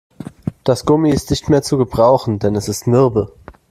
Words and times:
Das 0.63 0.87
Gummi 0.87 1.11
ist 1.11 1.29
nicht 1.29 1.47
mehr 1.47 1.61
zu 1.61 1.77
gebrauchen, 1.77 2.39
denn 2.39 2.55
es 2.55 2.67
ist 2.67 2.87
mürbe. 2.87 3.31